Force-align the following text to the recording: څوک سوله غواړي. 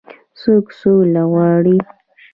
څوک 0.39 0.65
سوله 0.79 1.23
غواړي. 1.31 1.77